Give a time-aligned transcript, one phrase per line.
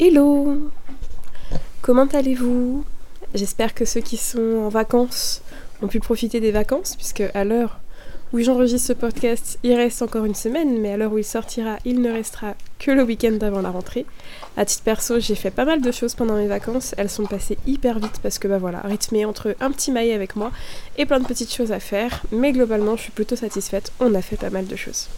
[0.00, 0.70] Hello.
[1.82, 2.84] Comment allez-vous?
[3.34, 5.42] J'espère que ceux qui sont en vacances
[5.82, 7.80] ont pu profiter des vacances, puisque à l'heure
[8.32, 11.78] où j'enregistre ce podcast, il reste encore une semaine, mais à l'heure où il sortira,
[11.84, 14.06] il ne restera que le week-end avant la rentrée.
[14.56, 17.58] À titre perso, j'ai fait pas mal de choses pendant mes vacances, elles sont passées
[17.66, 20.52] hyper vite parce que bah voilà, rythmé entre un petit mail avec moi
[20.96, 24.22] et plein de petites choses à faire, mais globalement je suis plutôt satisfaite, on a
[24.22, 25.08] fait pas mal de choses.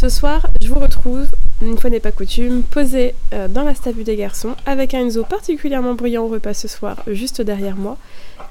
[0.00, 1.26] Ce soir, je vous retrouve,
[1.60, 5.24] une fois n'est pas coutume, posée euh, dans la statue des garçons, avec un Enzo
[5.24, 7.98] particulièrement brillant au repas ce soir, juste derrière moi,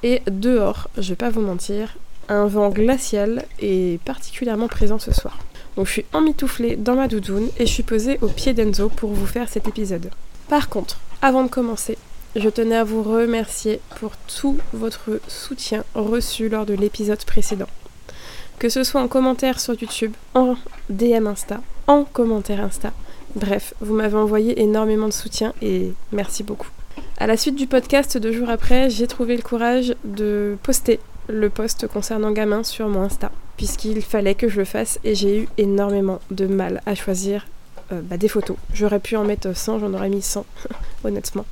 [0.03, 5.39] et dehors, je vais pas vous mentir, un vent glacial est particulièrement présent ce soir.
[5.75, 9.09] Donc je suis emmitouflée dans ma doudoune et je suis posée au pied d'Enzo pour
[9.09, 10.11] vous faire cet épisode.
[10.49, 11.97] Par contre, avant de commencer,
[12.35, 17.69] je tenais à vous remercier pour tout votre soutien reçu lors de l'épisode précédent.
[18.59, 20.57] Que ce soit en commentaire sur YouTube, en
[20.89, 22.91] DM Insta, en commentaire Insta.
[23.35, 26.67] Bref, vous m'avez envoyé énormément de soutien et merci beaucoup.
[27.19, 31.49] À la suite du podcast, deux jours après, j'ai trouvé le courage de poster le
[31.49, 35.47] post concernant Gamin sur mon Insta, puisqu'il fallait que je le fasse et j'ai eu
[35.57, 37.47] énormément de mal à choisir
[37.93, 38.57] euh, bah, des photos.
[38.73, 40.45] J'aurais pu en mettre 100, j'en aurais mis 100,
[41.05, 41.45] honnêtement.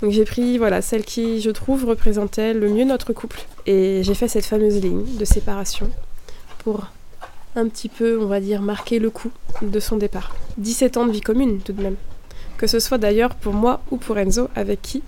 [0.00, 3.40] Donc j'ai pris voilà celle qui, je trouve, représentait le mieux notre couple.
[3.66, 5.90] Et j'ai fait cette fameuse ligne de séparation
[6.62, 6.86] pour
[7.54, 10.34] un petit peu, on va dire, marquer le coup de son départ.
[10.58, 11.96] 17 ans de vie commune tout de même.
[12.56, 15.02] Que ce soit d'ailleurs pour moi ou pour Enzo, avec qui,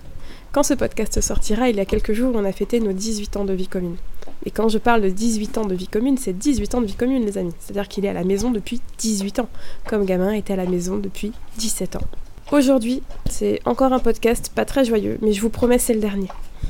[0.52, 3.44] quand ce podcast sortira, il y a quelques jours, on a fêté nos 18 ans
[3.44, 3.96] de vie commune.
[4.44, 6.94] Et quand je parle de 18 ans de vie commune, c'est 18 ans de vie
[6.94, 7.55] commune, les amis.
[7.58, 9.48] C'est-à-dire qu'il est à la maison depuis 18 ans,
[9.86, 12.05] comme gamin était à la maison depuis 17 ans.
[12.52, 16.28] Aujourd'hui, c'est encore un podcast pas très joyeux, mais je vous promets, c'est le dernier.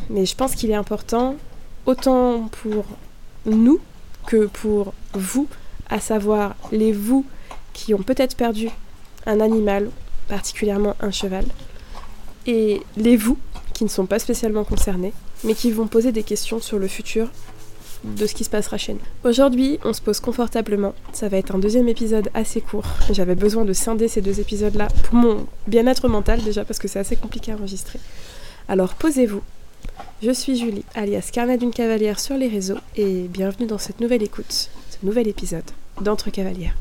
[0.09, 1.37] Mais je pense qu'il est important,
[1.87, 2.85] autant pour
[3.45, 3.81] nous,
[4.27, 5.49] que pour vous,
[5.89, 7.25] à savoir les vous
[7.73, 8.69] qui ont peut-être perdu
[9.27, 9.91] un animal,
[10.29, 11.45] particulièrement un cheval,
[12.47, 13.39] et les vous
[13.73, 17.29] qui ne sont pas spécialement concernés, mais qui vont poser des questions sur le futur
[18.05, 19.01] de ce qui se passera chez nous.
[19.25, 20.95] Aujourd'hui, on se pose confortablement.
[21.13, 22.85] Ça va être un deuxième épisode assez court.
[23.11, 26.99] J'avais besoin de scinder ces deux épisodes-là pour mon bien-être mental déjà parce que c'est
[26.99, 27.99] assez compliqué à enregistrer.
[28.69, 29.43] Alors posez-vous,
[30.25, 34.23] je suis Julie, alias Carnet d'une cavalière sur les réseaux, et bienvenue dans cette nouvelle
[34.23, 35.65] écoute, ce nouvel épisode
[36.01, 36.75] d'Entre Cavalières.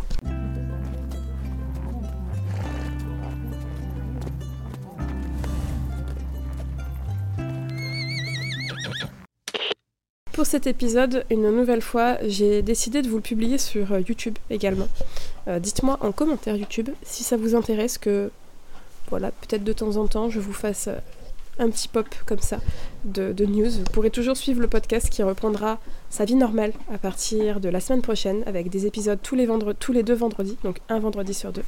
[10.31, 14.37] Pour cet épisode, une nouvelle fois, j'ai décidé de vous le publier sur euh, YouTube
[14.49, 14.87] également.
[15.49, 18.31] Euh, dites-moi en commentaire YouTube si ça vous intéresse que,
[19.09, 20.95] voilà, peut-être de temps en temps, je vous fasse euh,
[21.59, 22.59] un petit pop comme ça
[23.05, 23.69] de, news.
[23.69, 27.79] Vous pourrez toujours suivre le podcast qui reprendra sa vie normale à partir de la
[27.79, 29.47] semaine prochaine avec des épisodes tous les,
[29.79, 31.63] tous les deux vendredis, donc un vendredi sur deux.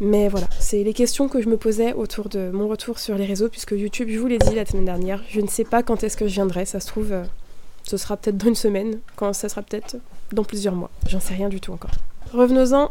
[0.00, 3.24] Mais voilà, c'est les questions que je me posais autour de mon retour sur les
[3.24, 6.04] réseaux, puisque YouTube, je vous l'ai dit la semaine dernière, je ne sais pas quand
[6.04, 7.24] est-ce que je viendrai, ça se trouve, euh,
[7.82, 9.96] ce sera peut-être dans une semaine, quand ça sera peut-être
[10.32, 11.92] dans plusieurs mois, j'en sais rien du tout encore.
[12.32, 12.90] Revenons-en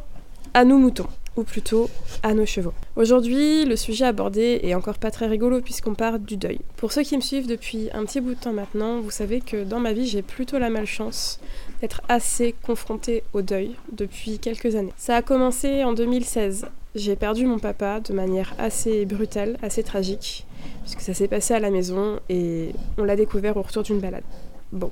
[0.56, 1.90] à nous moutons ou plutôt
[2.24, 2.74] à nos chevaux.
[2.96, 6.60] Aujourd'hui, le sujet abordé est encore pas très rigolo puisqu'on part du deuil.
[6.78, 9.64] Pour ceux qui me suivent depuis un petit bout de temps maintenant, vous savez que
[9.64, 11.40] dans ma vie, j'ai plutôt la malchance
[11.82, 14.94] d'être assez confrontée au deuil depuis quelques années.
[14.98, 16.68] Ça a commencé en 2016.
[16.96, 20.46] J'ai perdu mon papa de manière assez brutale, assez tragique,
[20.84, 24.24] puisque ça s'est passé à la maison et on l'a découvert au retour d'une balade.
[24.72, 24.92] Bon,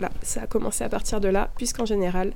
[0.00, 2.32] là, ça a commencé à partir de là, puisqu'en général,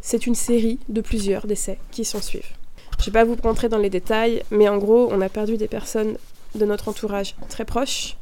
[0.00, 2.52] c'est une série de plusieurs décès qui s'en suivent.
[2.98, 5.56] Je ne vais pas vous rentrer dans les détails, mais en gros, on a perdu
[5.56, 6.16] des personnes
[6.54, 8.16] de notre entourage très proches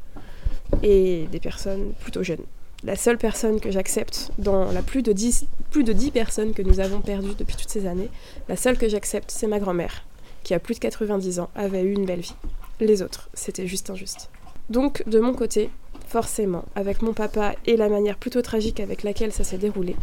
[0.83, 2.45] et des personnes plutôt jeunes.
[2.85, 6.63] La seule personne que j'accepte dans la plus de, 10, plus de 10 personnes que
[6.63, 8.09] nous avons perdues depuis toutes ces années,
[8.49, 10.05] la seule que j'accepte, c'est ma grand-mère,
[10.45, 12.37] qui a plus de 90 ans, avait eu une belle vie.
[12.81, 14.31] Les autres, c'était juste injuste.
[14.71, 15.71] Donc, de mon côté,
[16.07, 19.97] forcément, avec mon papa et la manière plutôt tragique avec laquelle ça s'est déroulé,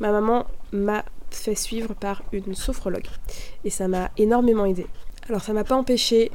[0.00, 3.06] ma maman m'a fait suivre par une sophrologue.
[3.64, 4.86] Et ça m'a énormément aidé.
[5.28, 6.30] Alors ça m'a pas empêché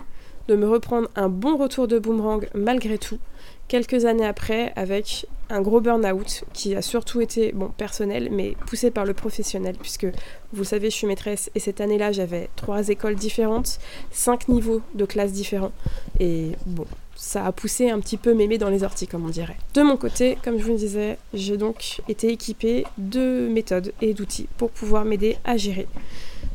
[0.48, 3.20] de me reprendre un bon retour de boomerang malgré tout,
[3.68, 8.92] quelques années après, avec un gros burn-out qui a surtout été bon, personnel, mais poussé
[8.92, 10.08] par le professionnel, puisque
[10.52, 13.80] vous savez, je suis maîtresse et cette année-là, j'avais trois écoles différentes,
[14.12, 15.72] cinq niveaux de classes différents.
[16.20, 16.86] Et bon,
[17.16, 19.58] ça a poussé un petit peu mémé dans les orties, comme on dirait.
[19.74, 24.14] De mon côté, comme je vous le disais, j'ai donc été équipée de méthodes et
[24.14, 25.88] d'outils pour pouvoir m'aider à gérer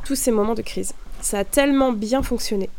[0.05, 0.93] tous ces moments de crise.
[1.21, 2.69] Ça a tellement bien fonctionné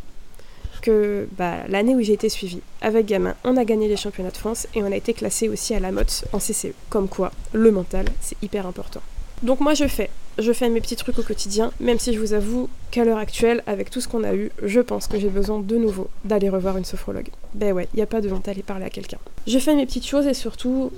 [0.80, 4.36] que bah, l'année où j'ai été suivie avec Gamin, on a gagné les championnats de
[4.36, 6.72] France et on a été classé aussi à la motte en CCE.
[6.88, 9.02] Comme quoi, le mental, c'est hyper important.
[9.42, 12.32] Donc moi je fais, je fais mes petits trucs au quotidien, même si je vous
[12.32, 15.60] avoue qu'à l'heure actuelle, avec tout ce qu'on a eu, je pense que j'ai besoin
[15.60, 17.28] de nouveau d'aller revoir une sophrologue.
[17.54, 19.18] Ben ouais, il a pas de honte à aller parler à quelqu'un.
[19.46, 20.90] Je fais mes petites choses et surtout,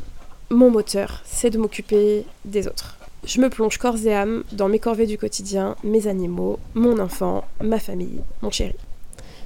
[0.50, 2.98] mon moteur, c'est de m'occuper des autres.
[3.24, 7.44] Je me plonge corps et âme dans mes corvées du quotidien, mes animaux, mon enfant,
[7.60, 8.74] ma famille, mon chéri.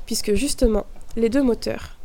[0.06, 1.96] Puisque justement, les deux moteurs,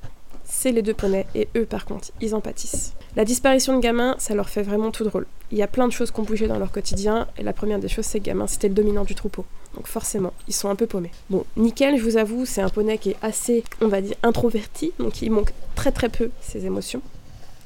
[0.43, 2.93] c'est les deux poneys et eux par contre, ils en pâtissent.
[3.17, 5.25] La disparition de Gamin, ça leur fait vraiment tout drôle.
[5.51, 7.79] Il y a plein de choses qui ont bougé dans leur quotidien et la première
[7.79, 9.43] des choses, c'est que Gamin, c'était le dominant du troupeau.
[9.75, 11.11] Donc forcément, ils sont un peu paumés.
[11.29, 14.93] Bon, Nickel, je vous avoue, c'est un poney qui est assez, on va dire, introverti,
[14.97, 17.01] donc il manque très très peu ses émotions.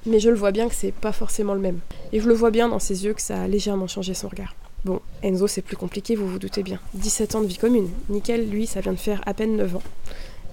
[0.07, 1.79] Mais je le vois bien que c'est pas forcément le même.
[2.11, 4.55] Et je le vois bien dans ses yeux que ça a légèrement changé son regard.
[4.83, 6.79] Bon, Enzo, c'est plus compliqué, vous vous doutez bien.
[6.95, 7.89] 17 ans de vie commune.
[8.09, 9.83] Nickel, lui, ça vient de faire à peine 9 ans.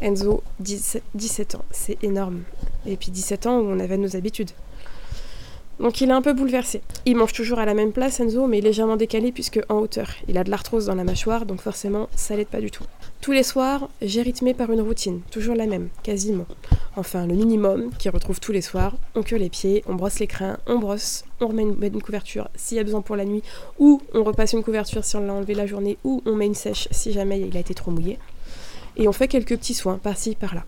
[0.03, 2.43] Enzo, 17 ans, c'est énorme.
[2.87, 4.51] Et puis 17 ans où on avait nos habitudes.
[5.83, 6.81] Donc il est un peu bouleversé.
[7.07, 10.09] Il mange toujours à la même place, Enzo, mais légèrement décalé puisque en hauteur.
[10.29, 12.85] Il a de l'arthrose dans la mâchoire, donc forcément, ça l'aide pas du tout.
[13.21, 16.47] Tous les soirs, j'ai rythmé par une routine, toujours la même, quasiment.
[16.95, 20.29] Enfin, le minimum, qui retrouve tous les soirs, on cure les pieds, on brosse les
[20.29, 23.43] crins, on brosse, on remet une, une couverture s'il y a besoin pour la nuit,
[23.81, 26.55] ou on repasse une couverture si on l'a enlevé la journée, ou on met une
[26.55, 28.21] sèche si jamais il a été trop mouillé.
[28.97, 30.65] Et on fait quelques petits soins par-ci, par-là.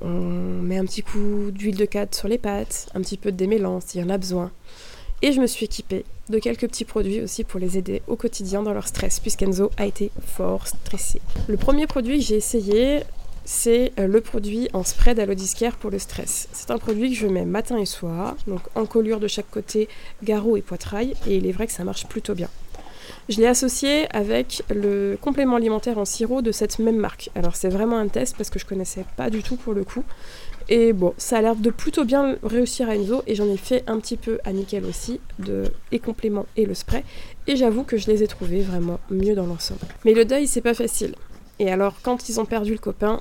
[0.00, 3.36] On met un petit coup d'huile de cade sur les pattes, un petit peu de
[3.36, 4.50] démêlant s'il y en a besoin.
[5.22, 8.62] Et je me suis équipée de quelques petits produits aussi pour les aider au quotidien
[8.62, 11.20] dans leur stress, puisqu'Enzo a été fort stressé.
[11.48, 13.02] Le premier produit que j'ai essayé,
[13.44, 16.48] c'est euh, le produit en spray d'alodiscaire pour le stress.
[16.52, 19.88] C'est un produit que je mets matin et soir, donc en colure de chaque côté,
[20.22, 22.48] garrot et poitrail, et il est vrai que ça marche plutôt bien.
[23.28, 27.30] Je l'ai associé avec le complément alimentaire en sirop de cette même marque.
[27.34, 30.04] Alors c'est vraiment un test parce que je connaissais pas du tout pour le coup.
[30.68, 33.84] Et bon, ça a l'air de plutôt bien réussir à Enzo et j'en ai fait
[33.86, 37.04] un petit peu à Nickel aussi, de les compléments et le spray.
[37.46, 39.80] Et j'avoue que je les ai trouvés vraiment mieux dans l'ensemble.
[40.04, 41.14] Mais le deuil, c'est pas facile.
[41.58, 43.20] Et alors, quand ils ont perdu le copain,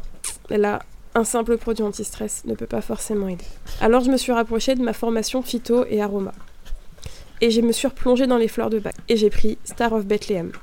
[0.50, 0.80] là,
[1.16, 3.46] un simple produit anti-stress ne peut pas forcément aider.
[3.82, 6.32] Alors, je me suis rapprochée de ma formation phyto et aroma
[7.44, 8.96] et je me suis replongée dans les fleurs de bac.
[9.10, 10.54] Et j'ai pris Star of Bethlehem.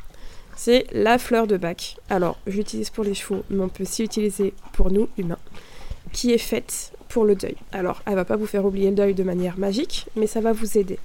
[0.57, 1.99] C'est la fleur de bac.
[2.09, 5.37] Alors, je l'utilise pour les chevaux, mais on peut aussi l'utiliser pour nous, humains,
[6.15, 7.57] qui est faite pour le deuil.
[7.73, 10.55] Alors, elle va pas vous faire oublier le deuil de manière magique, mais ça va
[10.55, 10.99] vous aider.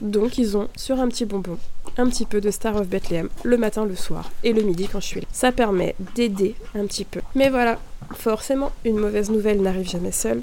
[0.00, 1.58] Donc, ils ont sur un petit bonbon
[1.98, 5.00] un petit peu de Star of Bethlehem le matin, le soir et le midi quand
[5.00, 5.26] je suis là.
[5.32, 7.20] Ça permet d'aider un petit peu.
[7.34, 7.78] Mais voilà,
[8.14, 10.42] forcément, une mauvaise nouvelle n'arrive jamais seule.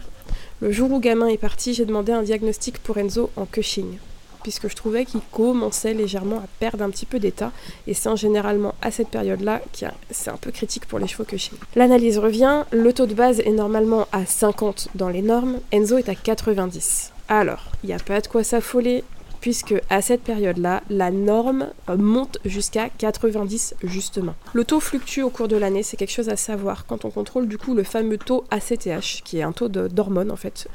[0.61, 3.97] Le jour où gamin est parti, j'ai demandé un diagnostic pour Enzo en Cushing
[4.45, 7.51] puisque je trouvais qu'il commençait légèrement à perdre un petit peu d'état.
[7.87, 11.35] Et c'est généralement à cette période-là que c'est un peu critique pour les chevaux que
[11.35, 15.97] chez L'analyse revient, le taux de base est normalement à 50 dans les normes, Enzo
[15.97, 17.11] est à 90.
[17.27, 19.03] Alors, il n'y a pas de quoi s'affoler,
[19.41, 24.35] puisque à cette période-là, la norme monte jusqu'à 90 justement.
[24.53, 27.47] Le taux fluctue au cours de l'année, c'est quelque chose à savoir quand on contrôle
[27.47, 30.67] du coup le fameux taux ACTH, qui est un taux d'hormone en fait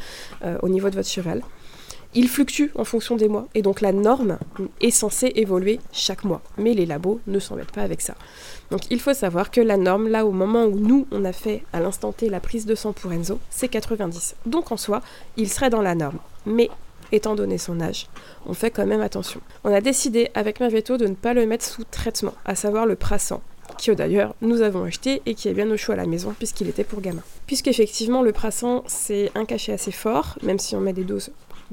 [0.44, 1.42] euh, au niveau de votre cheval
[2.14, 3.46] il fluctue en fonction des mois.
[3.54, 4.38] Et donc la norme
[4.80, 6.42] est censée évoluer chaque mois.
[6.58, 8.14] Mais les labos ne s'embêtent pas avec ça.
[8.70, 11.62] Donc il faut savoir que la norme, là au moment où nous, on a fait
[11.72, 14.36] à l'instant T la prise de sang pour Enzo, c'est 90.
[14.46, 15.02] Donc en soi,
[15.36, 16.18] il serait dans la norme.
[16.46, 16.70] Mais
[17.12, 18.06] étant donné son âge,
[18.46, 19.40] on fait quand même attention.
[19.64, 22.86] On a décidé avec ma veto de ne pas le mettre sous traitement, à savoir
[22.86, 23.42] le prassant
[23.78, 26.68] qui d'ailleurs nous avons acheté et qui est bien au chaud à la maison puisqu'il
[26.68, 27.22] était pour gamin.
[27.46, 31.30] Puisqu'effectivement le prassant c'est un cachet assez fort, même si on met des doses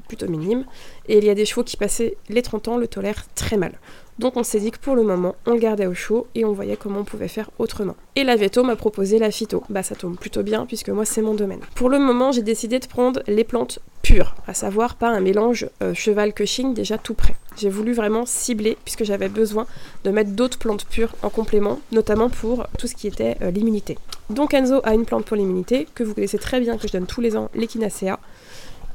[0.08, 0.66] plutôt minime,
[1.08, 3.80] et il y a des chevaux qui passaient les 30 ans le tolèrent très mal.
[4.20, 6.52] Donc on s'est dit que pour le moment, on le gardait au chaud et on
[6.52, 7.96] voyait comment on pouvait faire autrement.
[8.16, 9.64] Et la veto m'a proposé la phyto.
[9.70, 11.60] Bah ça tombe plutôt bien puisque moi c'est mon domaine.
[11.76, 15.70] Pour le moment, j'ai décidé de prendre les plantes pures, à savoir pas un mélange
[15.84, 17.36] euh, cheval cushing déjà tout prêt.
[17.58, 19.68] J'ai voulu vraiment cibler puisque j'avais besoin
[20.04, 24.00] de mettre d'autres plantes pures en complément, notamment pour tout ce qui était euh, l'immunité.
[24.32, 27.06] Donc Enzo a une plante pour l'immunité que vous connaissez très bien que je donne
[27.06, 28.18] tous les ans, l'échinacea.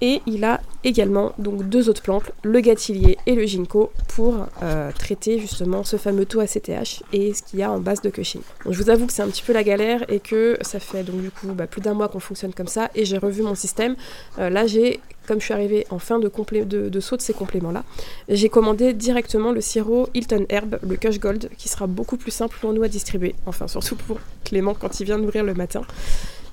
[0.02, 4.90] Et il a également donc deux autres plantes, le gâtillier et le ginkgo, pour euh,
[4.90, 8.42] traiter justement ce fameux taux ACTH et ce qu'il y a en base de Cushing.
[8.68, 11.20] je vous avoue que c'est un petit peu la galère et que ça fait donc
[11.20, 13.94] du coup bah, plus d'un mois qu'on fonctionne comme ça et j'ai revu mon système.
[14.40, 16.28] Euh, là j'ai comme je suis arrivée en fin de,
[16.64, 17.84] de, de saut de ces compléments-là,
[18.28, 22.56] j'ai commandé directement le sirop Hilton Herb, le Cush Gold, qui sera beaucoup plus simple
[22.60, 23.36] pour nous à distribuer.
[23.46, 25.82] Enfin, surtout pour Clément quand il vient nourrir le matin.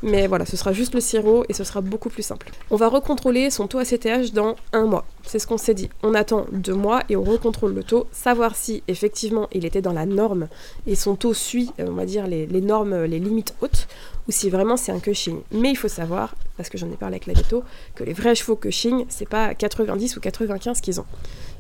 [0.02, 2.52] Mais voilà, ce sera juste le sirop et ce sera beaucoup plus simple.
[2.72, 5.06] On va recontrôler son taux ACTH dans un mois.
[5.24, 5.90] C'est ce qu'on s'est dit.
[6.04, 9.94] On attend deux mois et on recontrôle le taux, savoir si effectivement il était dans
[9.94, 10.48] la norme
[10.88, 13.88] et son taux suit, euh, on va dire, les, normes, les limites hautes,
[14.28, 15.42] ou si vraiment c'est un Cushing.
[15.52, 17.64] Mais il faut savoir, parce que j'en ai parlé avec la veto,
[17.96, 21.06] que les vrais chevaux Cushing, c'est pas 90 ou 95 qu'ils ont.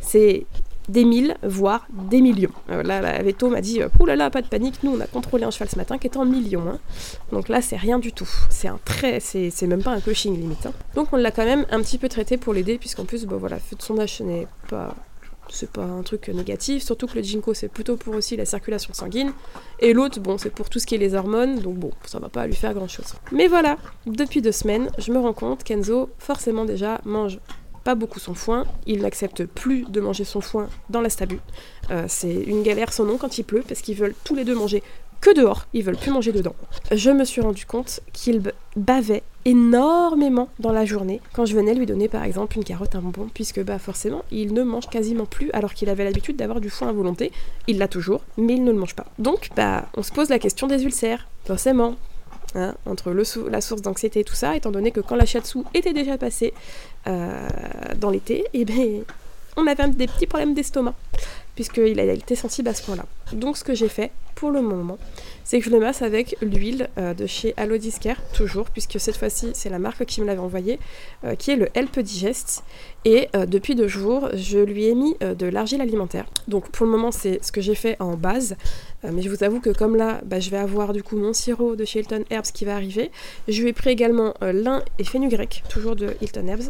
[0.01, 0.45] C'est
[0.89, 2.51] des mille, voire des millions.
[2.69, 5.07] Euh, là, la Veto m'a dit, oh là là, pas de panique, nous on a
[5.07, 6.67] contrôlé un cheval ce matin qui est en millions.
[6.67, 6.79] hein.
[7.31, 8.29] Donc là, c'est rien du tout.
[8.49, 10.65] C'est un très, c'est même pas un coaching limite.
[10.65, 10.73] hein.
[10.95, 13.59] Donc on l'a quand même un petit peu traité pour l'aider, puisqu'en plus, bah voilà,
[13.59, 14.95] fait de son âge, ce n'est pas
[15.51, 18.93] c'est pas un truc négatif, surtout que le ginkgo c'est plutôt pour aussi la circulation
[18.93, 19.31] sanguine,
[19.79, 22.29] et l'autre, bon, c'est pour tout ce qui est les hormones, donc bon, ça va
[22.29, 23.15] pas lui faire grand chose.
[23.31, 27.39] Mais voilà, depuis deux semaines, je me rends compte qu'Enzo, forcément déjà, mange
[27.95, 31.39] beaucoup son foin, il n'accepte plus de manger son foin dans la stabu.
[31.91, 34.55] Euh, c'est une galère sans nom quand il pleut, parce qu'ils veulent tous les deux
[34.55, 34.83] manger
[35.21, 36.55] que dehors, ils veulent plus manger dedans.
[36.91, 38.41] Je me suis rendu compte qu'il
[38.75, 43.01] bavait énormément dans la journée quand je venais lui donner par exemple une carotte, un
[43.01, 46.69] bonbon, puisque bah forcément il ne mange quasiment plus alors qu'il avait l'habitude d'avoir du
[46.69, 47.31] foin à volonté.
[47.67, 49.05] Il l'a toujours, mais il ne le mange pas.
[49.17, 51.95] Donc bah on se pose la question des ulcères, forcément.
[52.55, 53.11] Hein, entre
[53.47, 56.51] la source d'anxiété et tout ça, étant donné que quand la shiatsu était déjà passée
[57.05, 57.47] euh,
[57.95, 59.03] dans l'été, et ben
[59.55, 60.95] on avait des petits problèmes d'estomac,
[61.53, 63.05] puisqu'il été sensible à ce point-là.
[63.33, 64.97] Donc ce que j'ai fait pour le moment,
[65.43, 69.49] c'est que je le masse avec l'huile euh, de chez Alodiscare, toujours, puisque cette fois-ci
[69.53, 70.79] c'est la marque qui me l'avait envoyé,
[71.25, 72.63] euh, qui est le Help Digest.
[73.03, 76.25] Et euh, depuis deux jours, je lui ai mis de l'argile alimentaire.
[76.47, 78.55] Donc pour le moment, c'est ce que j'ai fait en base.
[79.01, 81.77] Mais je vous avoue que comme là, bah, je vais avoir du coup mon sirop
[81.77, 83.11] de chez Hilton Herbs qui va arriver.
[83.47, 86.69] Je lui ai pris également lin et fenugrec, toujours de Hilton Herbs,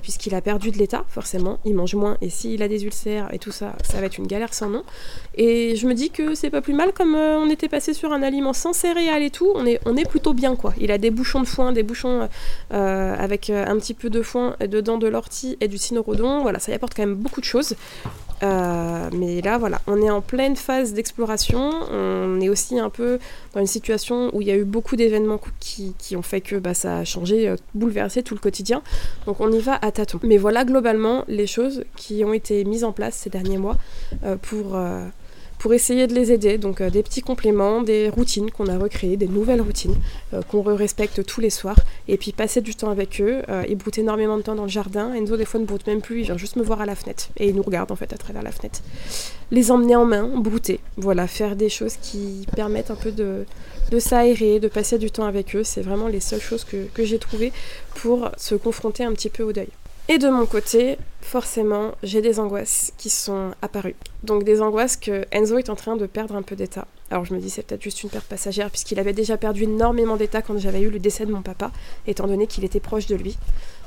[0.00, 1.58] puisqu'il a perdu de l'état, forcément.
[1.66, 4.26] Il mange moins et s'il a des ulcères et tout ça, ça va être une
[4.26, 4.82] galère sans nom.
[5.34, 8.12] Et je me dis que c'est pas plus mal comme euh, on était passé sur
[8.12, 10.74] un aliment sans céréales et tout, on est, plutôt bien quoi.
[10.78, 12.28] Il a des bouchons de foin, des bouchons
[12.72, 16.58] euh, avec euh, un petit peu de foin dedans de l'ortie et du cynorhodon, voilà,
[16.58, 17.76] ça y apporte quand même beaucoup de choses.
[18.40, 23.18] Mais là voilà, on est en pleine phase d'exploration, on est aussi un peu
[23.52, 26.56] dans une situation où il y a eu beaucoup d'événements qui, qui ont fait que
[26.56, 28.82] bah, ça a changé, bouleversé tout le quotidien.
[29.26, 30.20] Donc on y va à tâtons.
[30.22, 33.76] Mais voilà globalement les choses qui ont été mises en place ces derniers mois
[34.42, 34.76] pour,
[35.58, 36.58] pour essayer de les aider.
[36.58, 39.96] Donc euh, des petits compléments, des routines qu'on a recréées, des nouvelles routines
[40.34, 41.78] euh, qu'on respecte tous les soirs.
[42.06, 43.42] Et puis passer du temps avec eux.
[43.48, 45.12] Euh, ils broutent énormément de temps dans le jardin.
[45.14, 47.28] Enzo des fois ne broute même plus, il vient juste me voir à la fenêtre.
[47.36, 48.80] Et il nous regarde en fait à travers la fenêtre.
[49.50, 50.80] Les emmener en main, brouter.
[50.96, 53.44] Voilà, faire des choses qui permettent un peu de,
[53.90, 55.64] de s'aérer, de passer du temps avec eux.
[55.64, 57.52] C'est vraiment les seules choses que, que j'ai trouvées
[57.94, 59.68] pour se confronter un petit peu au deuil.
[60.10, 63.94] Et de mon côté, forcément, j'ai des angoisses qui sont apparues.
[64.22, 66.86] Donc des angoisses que Enzo est en train de perdre un peu d'état.
[67.10, 70.16] Alors je me dis c'est peut-être juste une perte passagère puisqu'il avait déjà perdu énormément
[70.16, 71.72] d'état quand j'avais eu le décès de mon papa,
[72.06, 73.36] étant donné qu'il était proche de lui.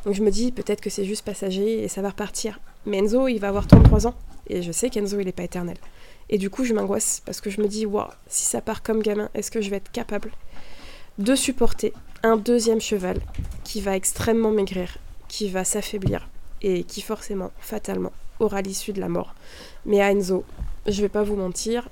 [0.06, 2.60] Donc je me dis peut-être que c'est juste passager et ça va repartir.
[2.86, 4.16] Mais Enzo, il va avoir 33 ans
[4.48, 5.78] et je sais qu'Enzo, il n'est pas éternel.
[6.30, 9.02] Et du coup, je m'angoisse parce que je me dis, waouh, si ça part comme
[9.02, 10.32] gamin, est-ce que je vais être capable
[11.18, 13.20] de supporter un deuxième cheval
[13.64, 14.98] qui va extrêmement maigrir,
[15.32, 16.28] qui va s'affaiblir
[16.62, 19.34] et qui forcément, fatalement, aura l'issue de la mort.
[19.86, 20.44] Mais à Enzo,
[20.88, 21.88] je vais pas vous mentir,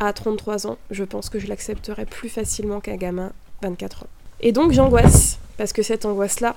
[0.00, 3.30] à 33 ans, je pense que je l'accepterai plus facilement qu'un gamin
[3.62, 4.08] 24 ans.
[4.40, 6.56] Et donc j'angoisse, parce que cette angoisse-là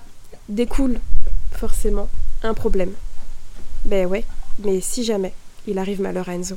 [0.49, 0.99] découle
[1.51, 2.09] forcément
[2.41, 2.93] un problème.
[3.85, 4.25] Ben ouais,
[4.63, 5.33] mais si jamais
[5.67, 6.55] il arrive malheur à Enzo,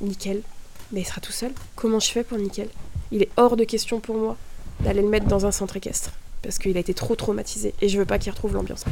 [0.00, 0.42] nickel,
[0.90, 1.52] mais il sera tout seul.
[1.76, 2.68] Comment je fais pour nickel?
[3.12, 4.36] Il est hors de question pour moi
[4.80, 6.12] d'aller le mettre dans un centre équestre,
[6.46, 8.84] parce qu'il a été trop traumatisé et je veux pas qu'il retrouve l'ambiance.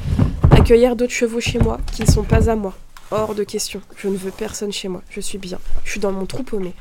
[0.51, 2.75] Accueillir d'autres chevaux chez moi qui ne sont pas à moi,
[3.13, 3.81] hors de question.
[3.97, 6.75] Je ne veux personne chez moi, je suis bien, je suis dans mon trou paumé.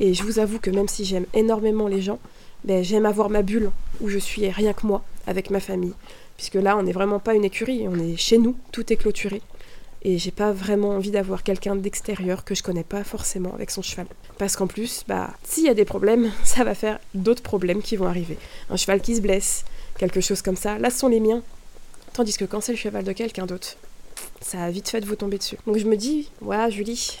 [0.00, 2.18] Et je vous avoue que même si j'aime énormément les gens,
[2.64, 3.70] ben, j'aime avoir ma bulle
[4.02, 5.94] où je suis rien que moi, avec ma famille.
[6.36, 9.40] Puisque là, on n'est vraiment pas une écurie, on est chez nous, tout est clôturé.
[10.02, 13.80] Et j'ai pas vraiment envie d'avoir quelqu'un d'extérieur que je connais pas forcément avec son
[13.80, 14.06] cheval.
[14.36, 17.96] Parce qu'en plus, bah, s'il y a des problèmes, ça va faire d'autres problèmes qui
[17.96, 18.36] vont arriver.
[18.68, 19.64] Un cheval qui se blesse,
[19.98, 21.42] quelque chose comme ça, là sont les miens.
[22.14, 23.76] Tandis que quand c'est le cheval de quelqu'un d'autre,
[24.40, 25.58] ça a vite fait vous tomber dessus.
[25.66, 27.18] Donc je me dis, ouais, Julie,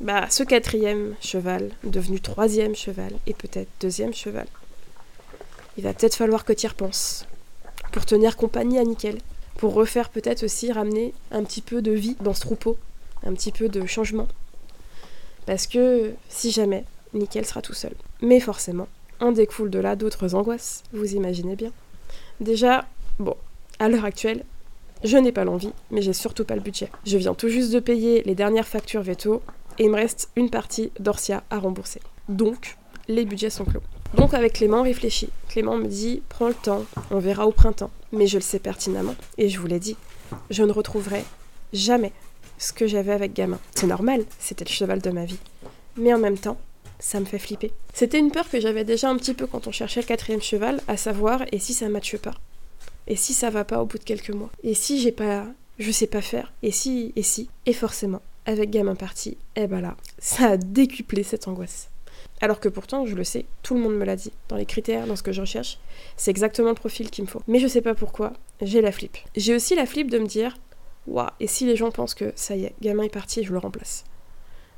[0.00, 4.46] bah, ce quatrième cheval, devenu troisième cheval, et peut-être deuxième cheval,
[5.76, 7.26] il va peut-être falloir que tu y repenses.
[7.92, 9.18] Pour tenir compagnie à Nickel.
[9.56, 12.78] Pour refaire peut-être aussi ramener un petit peu de vie dans ce troupeau.
[13.24, 14.28] Un petit peu de changement.
[15.46, 16.84] Parce que si jamais,
[17.14, 17.92] Nickel sera tout seul.
[18.20, 18.88] Mais forcément,
[19.20, 21.72] en découle de là d'autres angoisses, vous imaginez bien.
[22.40, 22.86] Déjà,
[23.18, 23.36] bon,
[23.78, 24.44] à l'heure actuelle,
[25.04, 26.90] je n'ai pas l'envie, mais j'ai surtout pas le budget.
[27.06, 29.42] Je viens tout juste de payer les dernières factures veto
[29.78, 32.00] et il me reste une partie d'Orsia à rembourser.
[32.28, 32.76] Donc,
[33.08, 33.82] les budgets sont clos.
[34.14, 35.30] Donc avec Clément, on réfléchit.
[35.48, 37.90] Clément me dit, prends le temps, on verra au printemps.
[38.12, 39.96] Mais je le sais pertinemment, et je vous l'ai dit,
[40.50, 41.24] je ne retrouverai
[41.72, 42.12] jamais
[42.58, 43.58] ce que j'avais avec gamin.
[43.74, 45.38] C'est normal, c'était le cheval de ma vie.
[45.96, 46.58] Mais en même temps,
[47.00, 47.72] ça me fait flipper.
[47.92, 50.80] C'était une peur que j'avais déjà un petit peu quand on cherchait le quatrième cheval,
[50.86, 52.34] à savoir, et si ça matche pas?
[53.06, 54.50] Et si ça va pas au bout de quelques mois?
[54.62, 55.46] Et si j'ai pas...
[55.78, 56.52] Je sais pas faire?
[56.62, 57.48] Et si, et si?
[57.66, 61.88] Et forcément, avec gamin parti, eh ben là, ça a décuplé cette angoisse.
[62.42, 65.06] Alors que pourtant, je le sais, tout le monde me l'a dit, dans les critères,
[65.06, 65.78] dans ce que je recherche,
[66.16, 67.42] c'est exactement le profil qu'il me faut.
[67.48, 69.16] Mais je sais pas pourquoi, j'ai la flip.
[69.36, 70.56] J'ai aussi la flip de me dire,
[71.06, 73.58] waouh, et si les gens pensent que ça y est, gamin est parti, je le
[73.58, 74.04] remplace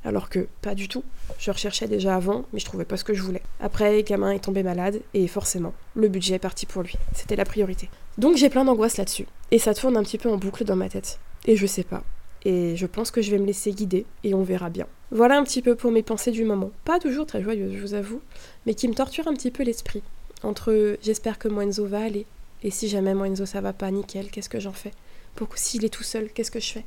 [0.05, 1.03] alors que pas du tout.
[1.39, 3.41] Je recherchais déjà avant, mais je trouvais pas ce que je voulais.
[3.59, 6.95] Après, gamin est tombé malade, et forcément, le budget est parti pour lui.
[7.13, 7.89] C'était la priorité.
[8.17, 9.27] Donc j'ai plein d'angoisse là-dessus.
[9.51, 11.19] Et ça tourne un petit peu en boucle dans ma tête.
[11.45, 12.03] Et je sais pas.
[12.45, 14.87] Et je pense que je vais me laisser guider, et on verra bien.
[15.11, 16.71] Voilà un petit peu pour mes pensées du moment.
[16.85, 18.21] Pas toujours très joyeuses, je vous avoue,
[18.65, 20.03] mais qui me torturent un petit peu l'esprit.
[20.41, 22.25] Entre j'espère que Moenzo va aller,
[22.63, 24.91] et si jamais Moenzo ça va pas, nickel, qu'est-ce que j'en fais?
[25.35, 26.85] Pour s'il est tout seul, qu'est-ce que je fais?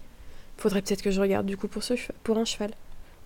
[0.58, 2.70] Faudrait peut-être que je regarde du coup pour, ce pour un cheval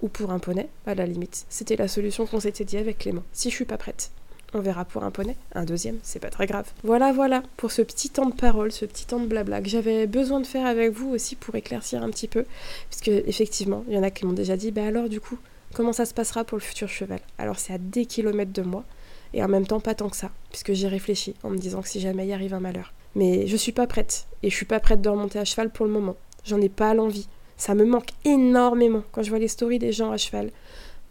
[0.02, 1.46] ou pour un poney, à la limite.
[1.48, 3.22] C'était la solution qu'on s'était dit avec Clément.
[3.32, 4.10] Si je suis pas prête,
[4.52, 5.36] on verra pour un poney.
[5.54, 6.66] Un deuxième, c'est pas très grave.
[6.82, 10.06] Voilà, voilà, pour ce petit temps de parole, ce petit temps de blabla que j'avais
[10.06, 12.44] besoin de faire avec vous aussi pour éclaircir un petit peu.
[12.88, 15.38] Puisque, effectivement, il y en a qui m'ont déjà dit, bah alors, du coup,
[15.74, 17.20] comment ça se passera pour le futur cheval?
[17.38, 18.84] Alors, c'est à des kilomètres de moi.
[19.32, 21.88] Et en même temps, pas tant que ça, puisque j'ai réfléchi en me disant que
[21.88, 22.92] si jamais il arrive un malheur.
[23.14, 24.26] Mais je suis pas prête.
[24.42, 26.16] Et je suis pas prête de remonter à cheval pour le moment.
[26.44, 27.28] J'en ai pas l'envie.
[27.60, 30.50] Ça me manque énormément quand je vois les stories des gens à cheval,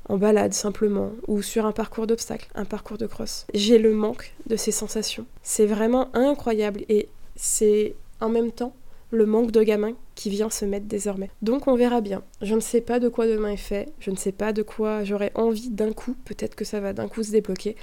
[0.07, 3.45] en balade simplement, ou sur un parcours d'obstacles, un parcours de cross.
[3.53, 5.27] J'ai le manque de ces sensations.
[5.43, 8.73] C'est vraiment incroyable et c'est en même temps
[9.11, 11.29] le manque de gamin qui vient se mettre désormais.
[11.43, 12.23] Donc on verra bien.
[12.41, 15.03] Je ne sais pas de quoi demain est fait, je ne sais pas de quoi
[15.03, 17.75] j'aurais envie d'un coup, peut-être que ça va d'un coup se débloquer,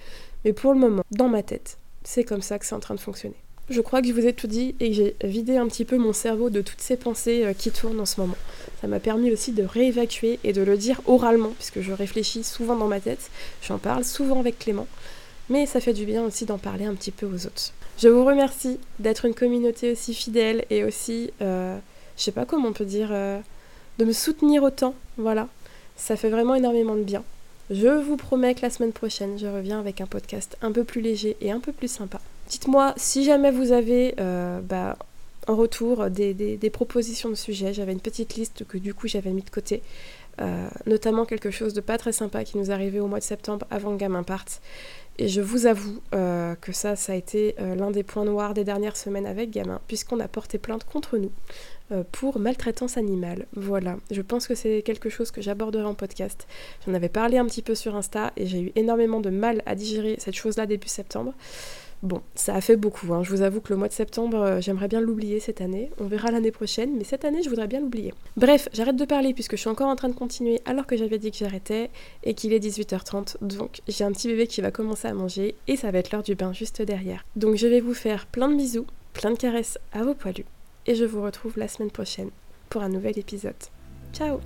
[0.44, 3.00] mais pour le moment, dans ma tête, c'est comme ça que c'est en train de
[3.00, 3.36] fonctionner.
[3.68, 5.98] Je crois que je vous ai tout dit et que j'ai vidé un petit peu
[5.98, 8.36] mon cerveau de toutes ces pensées euh, qui tournent en ce moment.
[8.80, 12.76] Ça m'a permis aussi de réévacuer et de le dire oralement, puisque je réfléchis souvent
[12.76, 13.28] dans ma tête,
[13.62, 14.86] j'en parle souvent avec Clément,
[15.48, 17.72] mais ça fait du bien aussi d'en parler un petit peu aux autres.
[17.98, 21.76] Je vous remercie d'être une communauté aussi fidèle et aussi, euh,
[22.16, 23.40] je sais pas comment on peut dire, euh,
[23.98, 25.48] de me soutenir autant, voilà.
[25.96, 27.24] Ça fait vraiment énormément de bien.
[27.70, 31.00] Je vous promets que la semaine prochaine, je reviens avec un podcast un peu plus
[31.00, 32.20] léger et un peu plus sympa.
[32.48, 34.96] Dites-moi si jamais vous avez euh, bah,
[35.48, 37.74] en retour des, propositions de sujets.
[37.74, 39.82] J'avais une petite liste que du coup j'avais mis de côté.
[40.38, 43.66] Euh, notamment quelque chose de pas très sympa qui nous arrivait au mois de septembre
[43.70, 44.60] avant que Gamin parte.
[45.18, 48.64] Et je vous avoue euh, que ça, ça a été l'un des points noirs des
[48.64, 51.32] dernières semaines avec Gamin, puisqu'on a porté plainte contre nous
[52.12, 53.46] pour maltraitance animale.
[53.54, 56.46] Voilà, je pense que c'est quelque chose que j'aborderai en podcast.
[56.84, 59.74] J'en avais parlé un petit peu sur Insta et j'ai eu énormément de mal à
[59.74, 61.32] digérer cette chose-là début septembre.
[62.02, 63.12] Bon, ça a fait beaucoup.
[63.14, 63.22] Hein.
[63.22, 65.90] Je vous avoue que le mois de septembre, euh, j'aimerais bien l'oublier cette année.
[65.98, 68.12] On verra l'année prochaine, mais cette année, je voudrais bien l'oublier.
[68.36, 71.18] Bref, j'arrête de parler puisque je suis encore en train de continuer alors que j'avais
[71.18, 71.90] dit que j'arrêtais
[72.22, 73.36] et qu'il est 18h30.
[73.40, 76.22] Donc, j'ai un petit bébé qui va commencer à manger et ça va être l'heure
[76.22, 77.24] du bain juste derrière.
[77.34, 80.46] Donc, je vais vous faire plein de bisous, plein de caresses à vos poilus
[80.86, 82.30] et je vous retrouve la semaine prochaine
[82.68, 83.54] pour un nouvel épisode.
[84.12, 84.40] Ciao